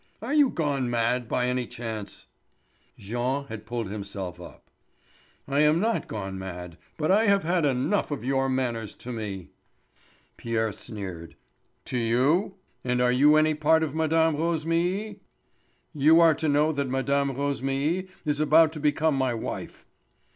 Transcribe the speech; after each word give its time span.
Are 0.19 0.33
you 0.33 0.49
gone 0.49 0.89
mad 0.89 1.27
by 1.29 1.45
any 1.45 1.67
chance?" 1.67 2.25
Jean 2.97 3.45
had 3.49 3.67
pulled 3.67 3.87
himself 3.91 4.41
up. 4.41 4.71
"I 5.47 5.59
am 5.59 5.79
not 5.79 6.07
gone 6.07 6.39
mad, 6.39 6.79
but 6.97 7.11
I 7.11 7.25
have 7.27 7.43
had 7.43 7.65
enough 7.67 8.09
of 8.09 8.23
your 8.23 8.49
manners 8.49 8.95
to 8.95 9.11
me." 9.11 9.51
Pierre 10.37 10.73
sneered: 10.73 11.35
"To 11.85 11.99
you? 11.99 12.55
And 12.83 12.99
are 12.99 13.11
you 13.11 13.35
any 13.35 13.53
part 13.53 13.83
of 13.83 13.93
Mme. 13.93 14.35
Rosémilly?" 14.41 15.19
"You 15.93 16.19
are 16.19 16.33
to 16.33 16.49
know 16.49 16.71
that 16.71 16.89
Mme. 16.89 17.29
Rosémilly 17.35 18.09
is 18.25 18.39
about 18.39 18.71
to 18.73 18.79
become 18.79 19.13
my 19.13 19.35
wife." 19.35 19.85